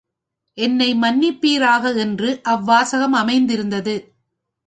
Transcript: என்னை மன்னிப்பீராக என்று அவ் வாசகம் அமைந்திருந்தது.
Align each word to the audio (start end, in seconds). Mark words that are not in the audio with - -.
என்னை 0.57 0.93
மன்னிப்பீராக 0.93 1.97
என்று 1.97 2.39
அவ் 2.43 2.63
வாசகம் 2.63 3.13
அமைந்திருந்தது. 3.13 3.95